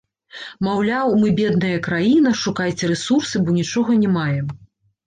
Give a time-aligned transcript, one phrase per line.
[0.67, 4.47] Маўляў, мы бедная краіна, шукайце рэсурсы, бо нічога не маем.